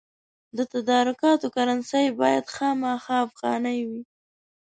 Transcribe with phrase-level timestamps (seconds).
[0.57, 4.01] د تدارکاتو کرنسي باید خامخا افغانۍ وي.